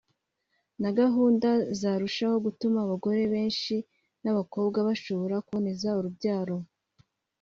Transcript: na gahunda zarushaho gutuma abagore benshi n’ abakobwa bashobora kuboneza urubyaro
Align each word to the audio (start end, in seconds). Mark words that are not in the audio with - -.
na 0.81 0.89
gahunda 0.99 1.49
zarushaho 1.79 2.35
gutuma 2.45 2.77
abagore 2.81 3.21
benshi 3.33 3.75
n’ 4.23 4.25
abakobwa 4.31 4.77
bashobora 4.87 5.35
kuboneza 5.45 5.89
urubyaro 5.99 6.57